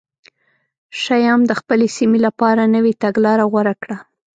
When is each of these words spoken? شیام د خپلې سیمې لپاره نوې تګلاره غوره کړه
شیام 1.01 1.41
د 1.47 1.51
خپلې 1.59 1.87
سیمې 1.97 2.19
لپاره 2.27 2.71
نوې 2.75 2.93
تګلاره 3.03 3.45
غوره 3.51 3.73
کړه 3.81 3.97